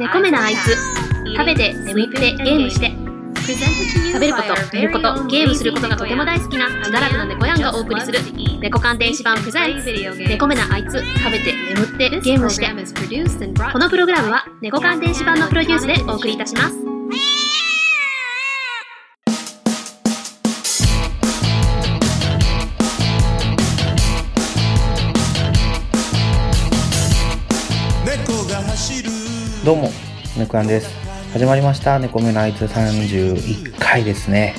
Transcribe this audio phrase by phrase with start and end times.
[0.00, 0.76] 猫目なあいつ
[1.36, 2.92] 食べて眠ってゲームして
[4.12, 8.18] 食べること寝ることゲームすることがとても大好きな自堕落な猫やんがお送りする
[8.60, 9.92] 猫鑑電子版プレゼンツ
[10.28, 12.66] 猫目なあいつ食べて眠ってゲームして
[13.72, 16.87] このプログラムは猫鑑電子版のプロデュースでお送りいたします
[29.64, 29.90] どうも、
[30.36, 30.88] 猫やんです。
[31.32, 31.98] 始まりました。
[31.98, 34.54] 猫目のあいつ31回ですね。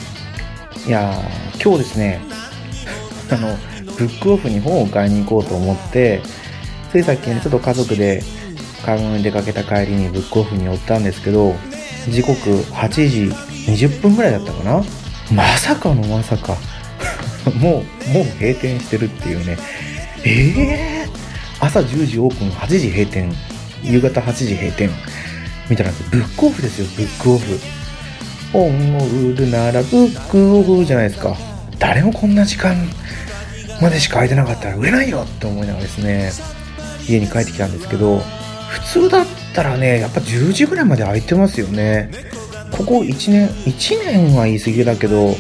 [0.86, 2.20] いやー、今日ですね、
[3.32, 3.58] あの、
[3.98, 6.22] ブックオフに本を買いに行こうと思って、
[6.92, 8.22] ついさっきね、ちょっと家族で
[8.86, 11.56] 買い物に出かけた帰りにブックオフに寄ったんですけど、
[12.10, 13.32] 時刻8時
[13.72, 14.84] 20分ぐらいだったかな？
[15.32, 16.58] まさかのまさか。
[17.56, 19.58] もう、もう閉店してるっていうね。
[20.26, 23.34] えー、朝10時オープン、8時閉店。
[23.84, 24.90] 夕方8時閉店。
[25.70, 27.60] みたいなブックオフですよ、ブックオフ。
[28.52, 31.38] 本を売るならブックオフじゃないですか。
[31.78, 32.76] 誰もこんな時間
[33.82, 36.32] までしか空いてなかったら売れないよって思いながらですね、
[37.08, 38.22] 家に帰ってきたんですけど、
[38.70, 42.10] 普通だったらね、やっぱ10時ぐらいまで空いてますよね。
[42.72, 45.36] ここ1年、1年は言い過ぎだけど、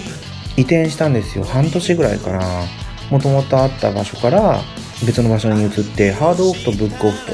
[0.57, 1.43] 移転したんですよ。
[1.43, 2.41] 半年ぐらいかな。
[3.09, 4.61] もともとあった場所から
[5.05, 7.33] 別の場所に移って、ハードオフとブックオフと、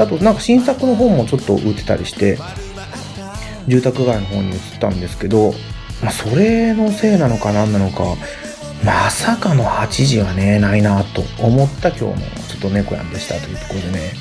[0.00, 2.38] あとなんか新作の本もちょっと売ってたりして、
[3.66, 5.52] 住宅街の方に移ったんですけど、
[6.02, 8.16] まあそれのせいなのか何なのか、
[8.84, 12.14] まさかの8時はね、ないなと思った今日の
[12.48, 14.12] ちょっと猫やんでしたというところでね、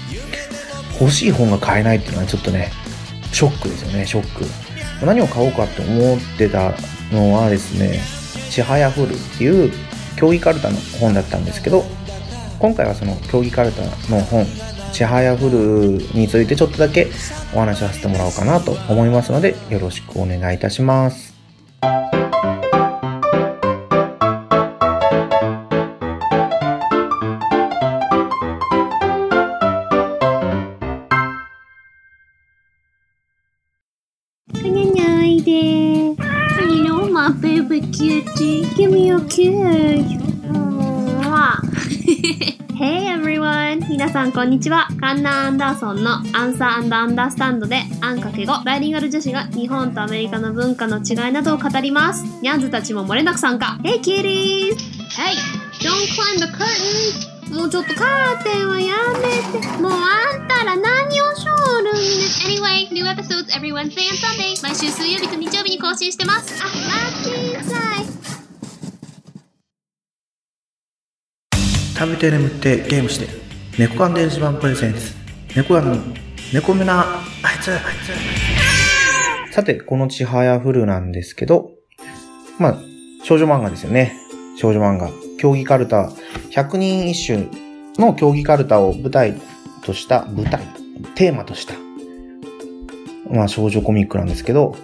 [1.00, 2.72] 欲しい本が買えないっていうのはちょっとね、
[3.31, 5.05] ショックですよね、ショック。
[5.05, 6.73] 何を買おうかって思ってた
[7.11, 8.02] のはですね、
[8.50, 9.72] ちはやふるっていう
[10.17, 11.85] 競技カルタの本だったんですけど、
[12.59, 14.45] 今回はその競技カルタの本、
[14.89, 15.57] ちはやふる
[16.13, 17.07] についてちょっとだけ
[17.53, 21.39] お話しさせてもらおうかなと思いますので、よろしくお願いいたします。
[37.41, 39.53] baby cutie Give me a kiss
[42.03, 42.59] Hey everyone!
[43.99, 44.87] 皆さんこんにちは。
[45.01, 52.23] カンナ・アンダーソンのアンサー・アンダ・アンダースタンドで、アンかけ語、バイリンガル女子が日本とアメリカの文化の違いなどを語ります。
[52.41, 53.77] ニャンズたちも漏れなく参加。
[53.83, 54.77] Hey kitties!
[55.17, 55.35] Hey!
[55.83, 57.53] Don't climb the curtain!
[57.53, 59.67] もうちょっとカーテンはやめて。
[59.81, 61.99] もうあんたら何をしょるんね。
[62.47, 64.55] Anyway, new episodes every Wednesday and Sunday.
[64.63, 66.63] 毎週水曜日と日曜日に更新してます。
[66.63, 68.05] あ、待ちなさい。
[71.99, 75.13] 食べて眠ってゲームして猫缶電子版プレゼンツ。
[75.56, 75.96] 猫やの。
[76.53, 77.02] 猫目な。
[77.02, 77.72] あいつ。
[77.72, 77.80] あい
[79.50, 81.72] つさてこのちはやふるなんですけど
[82.59, 82.78] まあ
[83.24, 84.13] 少女漫画ですよね。
[84.58, 85.09] 少女漫画。
[85.38, 86.12] 競技カルタ。
[86.52, 87.47] 100人一首
[87.97, 89.40] の競技カルタを舞台
[89.84, 90.62] とした舞台。
[91.16, 91.75] テーマとした。
[93.31, 94.75] まあ少女コミックなんですけど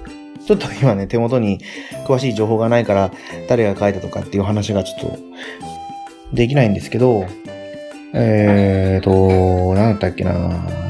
[0.46, 1.60] ちょっと今ね手元に
[2.08, 3.12] 詳しい情報がないから
[3.50, 5.18] 誰が書いたとかっていう話がちょっと
[6.34, 7.26] できないんですけど、
[8.18, 10.34] えーと、なんだったっけな、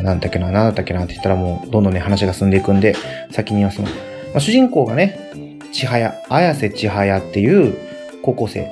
[0.04, 2.96] なんだっけな、なんだったっけなって言ったらもうどんどんね話が進んでいくんで、
[3.32, 3.88] 先に言いますの。
[3.88, 3.94] ま
[4.36, 7.76] あ、主人公がね、千早、綾瀬千早っていう
[8.22, 8.70] 高校生。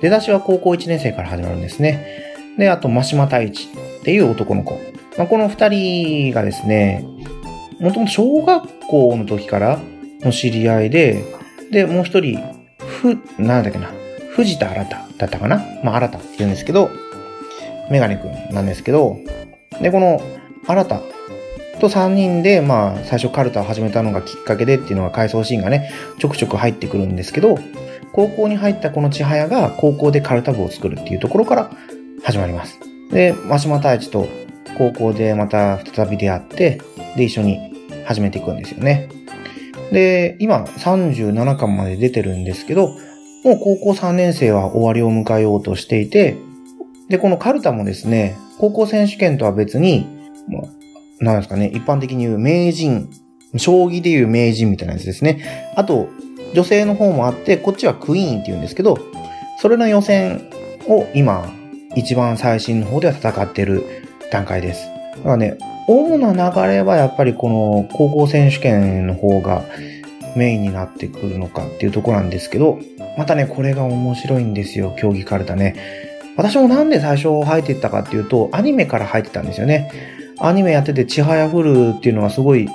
[0.00, 2.06] 出だしは高校1年生から始まるんですね。
[2.56, 3.68] で、あと、真島太一
[4.00, 4.80] っていう男の子。
[5.18, 7.04] まあ、この二人がですね、
[7.80, 9.80] もともと小学校の時から
[10.20, 11.24] の知り合いで、
[11.72, 12.38] で、もう一人、
[12.78, 13.90] ふ、なんだっけな、
[14.36, 15.64] 藤田新だったかな？
[15.82, 16.90] まあ、新って言うんですけど、
[17.90, 19.18] メガネくんなんですけど、
[19.80, 20.20] で、この
[20.66, 20.84] 新
[21.80, 27.58] と3人で、まあ、最初カルタを始めたのがきっかけでっていうのが回想シーンがね、ちょくちょく入ってくるんですけど、
[28.12, 31.70] 高校に入ったこの千早が高校でカルタ部を作るっていうところから
[32.22, 32.78] 始まります。
[33.10, 34.28] で、真島太一と
[34.78, 36.80] 高校でまた再び出会って、
[37.16, 37.58] で、一緒に
[38.04, 39.08] 始めていくんですよね。
[39.90, 42.88] で、今37巻まで出てるんですけど、
[43.44, 46.36] もう高校3年生は終わりを迎えようとしていて、
[47.12, 50.06] で、このカルタもですね、高校選手権とは別に、
[50.48, 50.70] も
[51.20, 53.10] う、なんですかね、一般的に言う名人、
[53.58, 55.72] 将棋で言う名人みたいなやつですね。
[55.76, 56.08] あと、
[56.54, 58.98] 女性の方もあって、こっちはクイーンって言うんですけど、
[59.60, 60.48] それの予選
[60.88, 61.52] を今、
[61.96, 63.84] 一番最新の方では戦ってる
[64.30, 64.86] 段階です。
[65.18, 69.64] だからね、主な流れはやっぱりこの高校選手権の方が
[70.34, 72.78] メインになってくるのかっていうところなんですけど、
[73.18, 76.01] またね、これが面白いんですよ、競技カルタね。
[76.36, 79.90] 私もなんで最初入っていったかっていうと、アニメから入ってたんですよね。
[80.38, 82.68] アニメやってて、ちはやふるっていうのがすごい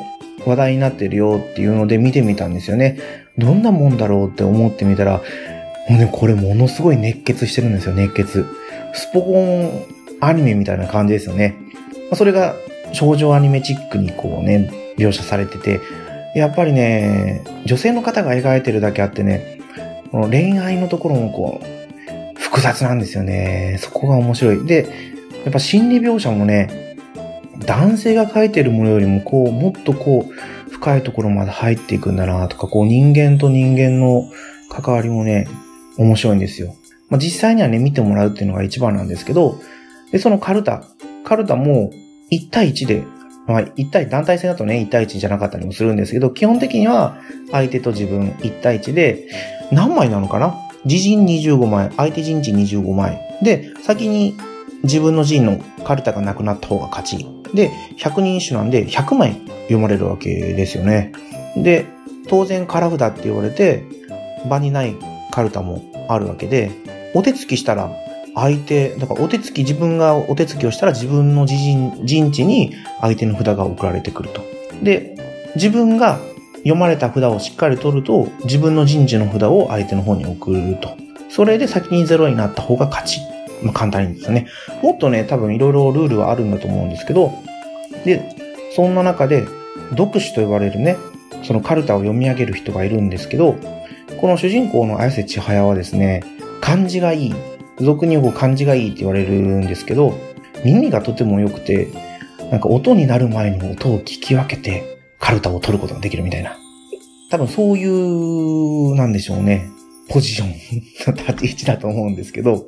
[0.46, 2.98] 話題になってるよっていうので見てみたんですよね。
[3.38, 5.22] どんなもんだろうって思ってみたら、
[5.90, 8.46] もうね、これものすごい熱血してるんですよ、熱血。
[8.94, 9.72] スポコン
[10.22, 11.56] アニメみたいな感じですよね。
[12.14, 12.56] それが
[12.94, 15.80] 少女アニメチックにこうね、描写されてて、
[16.36, 19.60] やっぱりね、女性の方が描いてるだけあってね、
[20.12, 21.77] この恋愛のところもこう、
[22.48, 23.78] 複雑なんですよね。
[23.82, 24.66] そこが面白い。
[24.66, 24.88] で、
[25.44, 26.96] やっぱ心理描写もね、
[27.66, 34.30] 男性が描いてるものよりもこう、もっとこう、深いところまで入っていくんだなとか、こう人間と人間の
[34.70, 35.48] 関わりもね、
[35.98, 36.76] 面白いんですよ。
[37.10, 39.60] まあ、実際にはね、見てもらうっていうのが一番なんですけど、
[40.12, 40.84] で、そのカルタ。
[41.26, 41.92] カルタも
[42.32, 43.04] 1対1で、
[43.48, 47.18] まあ、1対、団体戦だとね、1対1じゃなかったりもするんですけど、基本的には
[47.52, 49.28] 相手と自分1対1で、
[49.72, 50.56] 何枚なのかな
[50.88, 53.20] 自陣25枚、相手陣地25枚。
[53.44, 54.36] で、先に
[54.84, 57.28] 自分の陣のカルタがなくなった方が勝ち。
[57.54, 61.12] で、100人一首なんで100枚読まれるわけですよね。
[61.58, 61.86] で、
[62.28, 63.84] 当然カラ札って言われて、
[64.50, 64.96] 場にない
[65.32, 66.72] カルタもあるわけで、
[67.14, 67.92] お手つきしたら
[68.36, 74.42] 相手、だからお手つき、自分がお手つきをしたら自分の自陣、陣地に相手の札が送られてくると。
[74.84, 75.16] で、
[75.56, 76.20] 自分が
[76.58, 80.98] 読まれた札をしっかり取ると、自分の陣地の札を相手の方に送ると。
[81.30, 83.20] それで先にゼロになった方が勝ち。
[83.62, 84.48] まあ簡単にですね。
[84.82, 87.32] もっとね、多分いろいろルールはあるんだと思うんですけど、
[88.06, 88.30] で、
[88.76, 89.46] そんな中で、
[89.92, 90.98] 読手と呼ばれるね、
[91.44, 93.56] そのカルタを読み上げる人がいるんですけど、
[94.20, 96.24] この主人公の綾瀬千早はですね、
[96.62, 97.36] 漢字がいい。
[97.80, 100.18] 俗に言う漢字がいいって言われるんですけど、
[100.66, 101.88] 耳がとても良くて、
[102.52, 106.58] なんか音になる前の音を聞き分けて、カルタを取ることができるみたいな。
[107.30, 109.70] 多分そういう、なんでしょうね。
[110.10, 110.54] ポジション、
[111.14, 112.66] 立ち位置だと思うんですけど、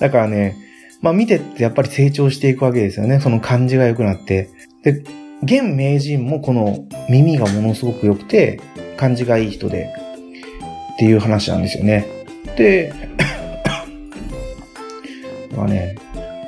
[0.00, 0.56] だからね、
[1.00, 3.20] まあ見てってやっぱり成長していくわけですよね。
[3.20, 4.50] その感じが良くなって。
[4.82, 5.04] で、
[5.42, 8.60] 現名人もこの耳がものすごく良くて、
[8.96, 9.88] 感じがいい人で、
[10.94, 12.06] っていう話なんですよね。
[12.56, 12.92] で、
[15.56, 15.94] まあね、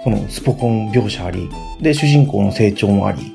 [0.03, 1.49] そのスポコン描写あり、
[1.81, 3.33] で、主人公の成長もあり、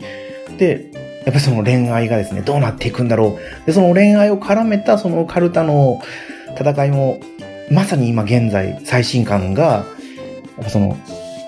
[0.57, 0.91] で、
[1.25, 3.65] やっぱりその恋愛がですね、どうなっていくんだろう。
[3.65, 5.99] で、その恋愛を絡めたそのカルタの
[6.59, 7.19] 戦いも、
[7.71, 9.81] まさに今現在最新刊が、や
[10.61, 10.97] っぱその、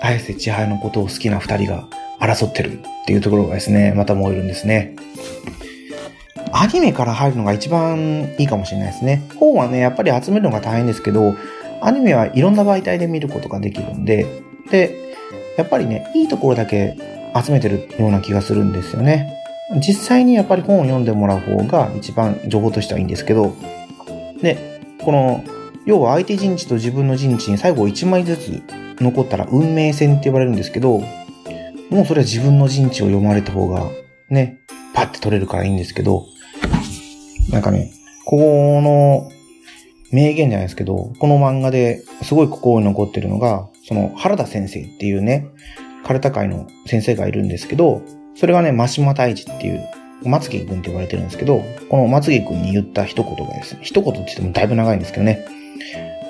[0.00, 1.88] 綾瀬千早のことを好きな二人が
[2.20, 4.96] 争ってるっていうところがですね、また燃えるんですね。
[6.52, 9.22] アニメから入るのが一番いいかもしれないですね。
[9.36, 11.34] 本はね、やっぱり集めるのが大変ですけど、
[11.80, 14.26] アニメはいろんな媒体で見ることができるんで、
[14.70, 14.94] で、
[15.56, 16.96] やっぱりね、いいところだけ
[17.44, 19.37] 集めてるような気がするんですよね。
[19.76, 23.54] 実際にやっぱり本を読んでもらう方が一番情報としてはいいんですけど、
[24.40, 25.44] で、この、
[25.84, 28.62] 要は相手陣地と自分の陣地に最後1枚ずつ
[29.00, 31.02] 残ったら運命線って言われるんですけど、
[31.90, 33.86] もうそれは自分の陣地を読まれた方が、
[34.30, 34.60] ね、
[34.94, 36.26] パッて取れるからいいんですけど、
[37.50, 37.90] なんかね、
[38.24, 38.36] こ
[38.82, 39.30] の
[40.12, 45.46] 名言じゃないですけど、この漫画ですごい心に残ってるのが、その原田先生っていうね、
[46.04, 48.02] カルタ会の先生がいるんですけど、
[48.38, 49.88] それがね、真島太一っていう、
[50.22, 55.44] 松木君って言われてるんですけど、この松木君に言った一言がですね、一言って言ってもだいぶ長いんですけどね、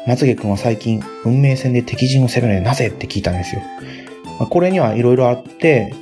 [0.06, 3.61] 松木君は最近、運命戦で敵陣を攻めるのなぜって聞いたんですよ。
[4.40, 5.92] まあ、これにはいろいろあって、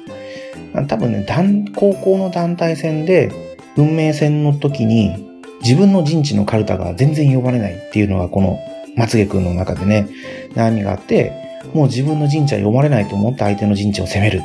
[0.87, 1.27] 多分ね、
[1.75, 3.33] 高校の団体戦で、
[3.77, 5.27] 運命戦の時に、
[5.63, 8.61] 自分の陣地のカルタが全然呼ばれないっていうのが、この
[8.95, 10.07] 松毛くんの中でね、
[10.55, 11.33] 悩みがあって、
[11.75, 14.43] もう自分の陣地は読まれないと思って相手の陣地を攻める、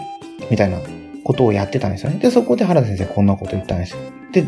[0.50, 0.80] みたいな
[1.32, 2.20] ことをやってたんですよね。
[2.20, 4.00] で、そこで原田先生こんなこと言ったんですよ。
[4.34, 4.46] で、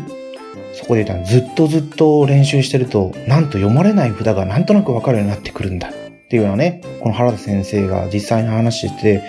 [0.74, 5.88] そこで言ったずっとずっと練習してると、なんと読まれない札がなんとなくわかるようになってくるんだ。
[5.88, 5.92] っ
[6.28, 9.22] ていうのはね、この原田先生が実際に話してて、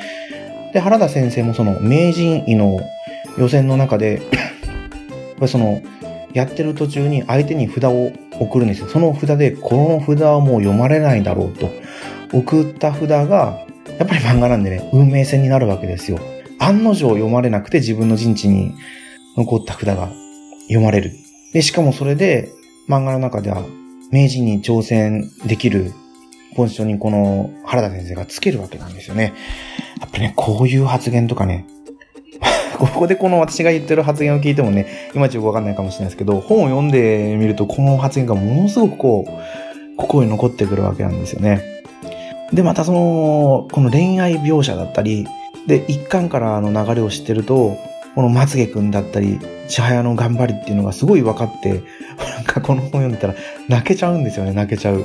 [0.74, 2.80] で、原田先生もその名人位の
[3.38, 4.22] 予選の中で
[5.48, 5.82] その、
[6.34, 8.88] やってる途中に相手に札を送るんですよ。
[8.90, 11.70] その札で、この札はもう読まれないだろうと。
[12.34, 13.66] 送った札が、
[13.98, 16.20] やっぱり漫画なんでね、運命戦になるわけですよ。
[16.60, 18.74] 案の定読まれなくて自分の陣地に
[19.38, 20.10] 残った札が
[20.64, 21.12] 読まれる。
[21.54, 22.52] で、しかもそれで、
[22.88, 23.64] 漫画の中では、
[24.12, 25.94] 名人に挑戦できる
[26.56, 29.34] ポジションにこの原田先生がつけるわけなんですよね。
[30.00, 31.66] やっぱりね、こういう発言とかね、
[32.78, 41.62] ここでこの私が言ってる発言を聞いてもね、いまいちよくわかんないかもしれないですけど、本を読んでみるとこの発言がものすごくこう、心に残ってくるわけなんですよね。
[42.54, 45.26] で、またその、この恋愛描写だったり、
[45.68, 47.78] で、一巻からの流れを知ってると、
[48.16, 51.84] このまつげくんだったり、千早の頑張りっていうのがすごい分かって、
[52.36, 53.36] なんかこの本読んでたら
[53.68, 55.04] 泣けちゃうんですよね、泣けちゃう。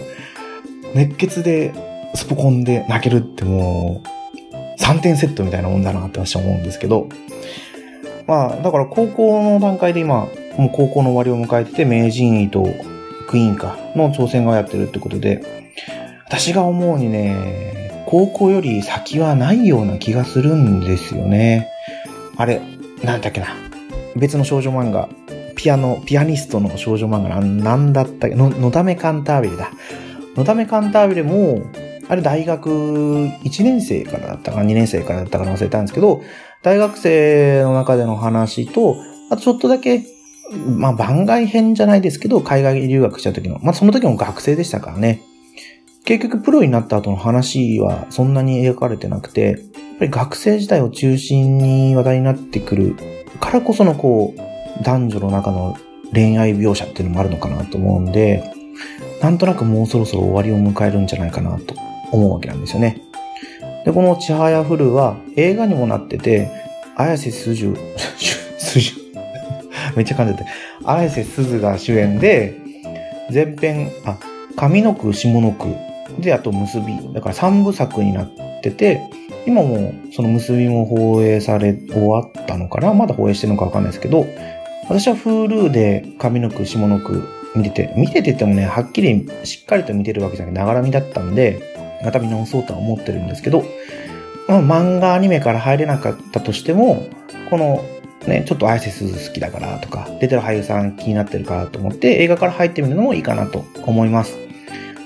[0.94, 1.72] 熱血で
[2.14, 7.08] スポコンで泣けるってもう、3点セットみたいなもんだなって私は思うんですけど、
[8.26, 12.64] まあ、だから高校の段階で今、もう高校の終わりを迎えてて、名人位と
[13.28, 15.42] クイーンかの挑戦がやってるってことで、
[16.26, 17.79] 私が思うにね、
[18.10, 21.68] 高校より先はないような気がするんですよね。
[22.36, 22.60] あれ、
[23.04, 23.54] なんだっけな。
[24.16, 25.08] 別の少女漫画、
[25.54, 29.70] ピアノ、ピアニストの少女漫画な、んだったっけ、の、のだめカンタービレだ。
[30.34, 31.62] のだめカンタービレも、
[32.08, 36.20] あれ大学1年生からだったか2年生からだったか忘れたんですけど、
[36.64, 38.96] 大学生の中での話と、
[39.30, 40.02] あとちょっとだけ、
[40.66, 45.22] まあ番外編じゃないですけど、海外留学した時の、まあその時も学生でしたからね。
[46.04, 49.58] 結局プロになった後の話はそんなに描かれてなくて、やっ
[49.98, 52.96] ぱり学生時代を中心に話題になってくる
[53.40, 55.76] からこそのこう、男女の中の
[56.12, 58.42] 恋愛描写っていうのもあるのかなと思うんで、
[59.22, 61.74] なんとなくもうそろそろ終わりを迎えるんじゃないかなと
[62.10, 63.02] 思うわけなんですよね。
[63.84, 66.50] で、このちはやふるは映画にもなってて、
[66.96, 67.76] 綾瀬すじゅ、
[68.58, 68.94] すじゅ、
[69.96, 70.44] めっちゃ噛んでて、
[70.84, 72.54] 綾瀬すずが主演で、
[73.32, 74.18] 前編、あ、
[74.56, 75.74] 上の句、下の句、
[76.18, 77.12] で、あと結び。
[77.12, 78.30] だから3部作になっ
[78.62, 79.00] てて、
[79.46, 82.92] 今もその結びも放映され終わったのかな？
[82.92, 84.26] まだ放映してるのかわかんないですけど、
[84.88, 91.62] 私は Hulu で上の句、下の句見てて、見てててもね、はっきりしっかりと見てるわけじゃなくて、ながら見だったんで、
[92.04, 93.64] また見直そうとは思ってるんですけど、
[94.48, 97.06] まあ、漫画アニメから入れなかったとしても、
[97.50, 97.84] この
[98.26, 104.36] ね、ちょっと綾瀬すず好きだからとか、出てる俳優さん気になってるからと思って映画から入ってみるのもいいかなと思います。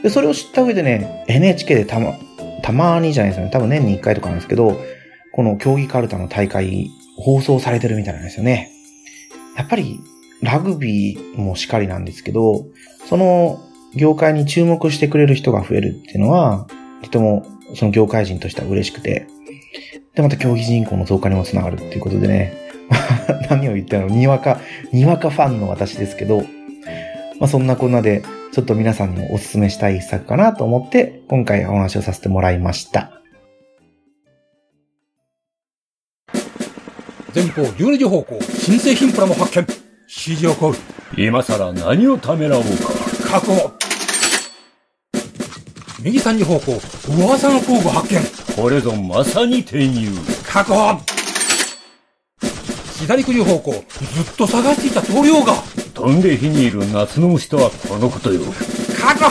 [0.05, 2.13] で、それを知った上でね、NHK でたま、
[2.63, 3.51] たまにじゃないですよね。
[3.51, 4.79] 多分年に1回とかなんですけど、
[5.33, 8.71] この競技カルタの大会放送されてるみたいなんですよね。
[9.57, 9.99] やっぱり
[10.43, 12.67] ラグビーもしかりなんですけど、
[13.09, 13.59] その
[13.97, 16.67] 業界に注目してくれる人が増えるっていうのは、
[17.03, 19.27] とてもその業界人としては嬉しくて、
[20.15, 22.53] で、また競技人口の増加にもつながるっていうことでね、
[23.49, 24.09] 何を言ったの？
[24.09, 24.61] にわか、
[24.93, 26.43] にわかファンの私ですけど、
[27.41, 28.23] まあそんなこんなで、
[28.55, 33.11] ちょっと皆さんにもお勧めしたい一作かなと思って、今回お話をさせてもらいました。
[37.35, 39.67] 前方12時方向、新製品プラも発見。
[40.03, 40.75] 指示を行う。
[41.17, 42.71] 今さら何をためらおうか。
[43.29, 43.73] 確保。
[46.05, 48.21] 右3時方向、噂の工具発見。
[48.55, 50.11] これぞまさに転入。
[50.47, 51.14] 確保。
[53.05, 53.83] 左9時方向、ずっ
[54.35, 55.55] と探していた棟梁が。
[55.93, 58.41] 飛んで火にいる夏の虫とはこのことよ。
[58.99, 59.31] 確保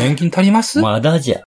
[0.00, 0.80] 年金足ります？
[0.80, 1.42] まだじゃ。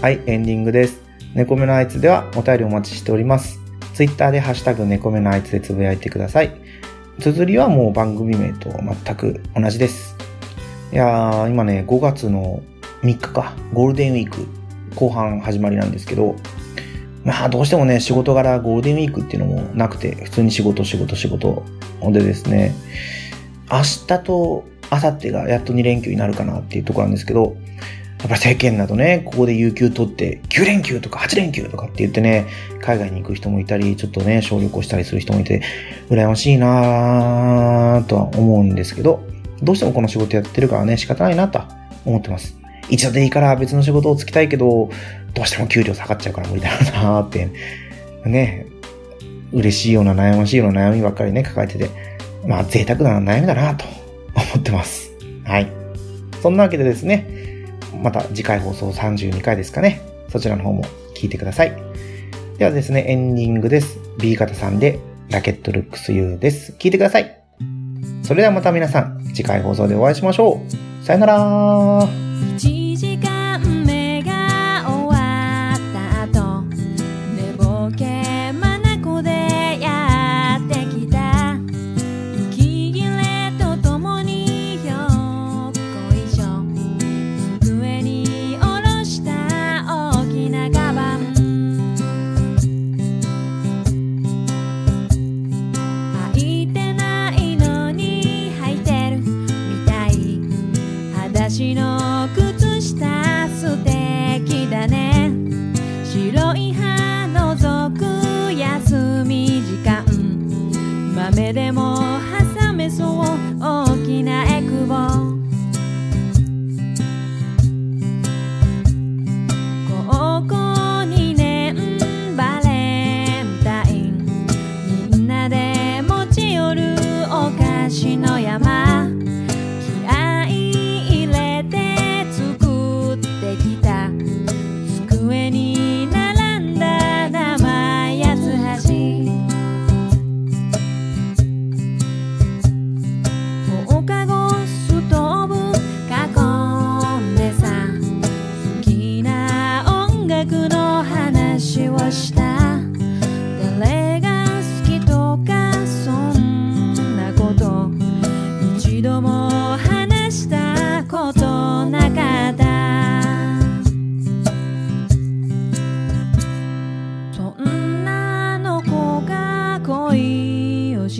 [0.00, 1.02] はい、エンディングです。
[1.34, 3.60] 猫目のあいつではお便りお待ちしております。
[3.92, 6.58] ツイッターでハッシュタグ猫目のあいつでつぶやいてください。
[7.18, 10.16] 綴りはもう番組名と全く同じです。
[10.90, 12.62] いやー、今ね、5月の
[13.02, 14.46] 3日か、ゴールデンウィーク
[14.94, 16.34] 後半始まりなんですけど、
[17.22, 21.62] まあどうしてもね、仕事柄ゴールデンウィークっていうのもなくて、普通に仕事仕事仕事
[22.10, 22.74] でですね、
[23.70, 27.54] 明日と明後日がやっと2連休になるかなっていうところなんですけど、
[28.20, 32.46] やっぱり世間だとね、ここで有給取って9連休とか8連休とかって言ってね、
[32.82, 35.62] 海外に行く人もいたり、ちょっとね、小旅行したりする人もいて、
[36.10, 39.24] 羨ましいなぁとは思うんですけど、
[39.62, 41.62] どうしてもこの仕事やってるからね、仕方ないなと
[42.04, 42.58] 思ってます。
[42.90, 44.90] 一度でいいから別の仕事をつきたいけど、
[45.32, 47.48] どうしても給料下がっちゃうから無理だなぁって、
[48.26, 48.66] ね、
[49.52, 51.88] 嬉しいような悩ましいような悩みばっかりね、抱えてて、
[52.46, 53.86] まあ贅沢な悩みだなと
[54.34, 55.10] 思ってます。
[55.44, 55.70] はい。
[56.42, 57.39] そんなわけでですね、
[58.02, 60.00] また次回放送32回ですかね。
[60.28, 61.76] そちらの方も聞いてください。
[62.58, 63.98] ではですね、エンディングです。
[64.18, 64.98] B 型さんで
[65.30, 66.74] ラケットルックス U です。
[66.78, 67.36] 聞いてください。
[68.22, 70.62] それではまた皆さん、次回放送でお会いしましょ
[71.02, 71.04] う。
[71.04, 72.08] さよなら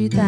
[0.08, 0.22] した。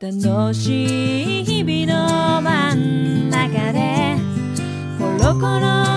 [0.00, 4.16] 楽しい日々の真ん中で
[4.98, 5.93] コロコロ